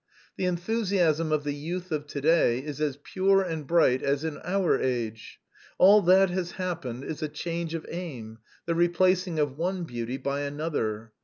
The 0.35 0.45
enthusiasm 0.45 1.31
of 1.31 1.43
the 1.43 1.53
youth 1.53 1.91
of 1.91 2.07
today 2.07 2.57
is 2.57 2.81
as 2.81 2.97
pure 3.03 3.43
and 3.43 3.67
bright 3.67 4.01
as 4.01 4.23
in 4.23 4.39
our 4.43 4.79
age. 4.81 5.39
All 5.77 6.01
that 6.01 6.31
has 6.31 6.53
happened 6.53 7.03
is 7.03 7.21
a 7.21 7.29
change 7.29 7.75
of 7.75 7.85
aim, 7.87 8.39
the 8.65 8.73
replacing 8.73 9.37
of 9.37 9.59
one 9.59 9.83
beauty 9.83 10.17
by 10.17 10.39
another! 10.39 11.11